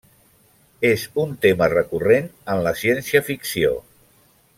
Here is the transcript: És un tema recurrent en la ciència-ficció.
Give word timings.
És 0.87 1.03
un 1.23 1.35
tema 1.43 1.67
recurrent 1.73 2.31
en 2.55 2.63
la 2.69 2.73
ciència-ficció. 2.85 3.71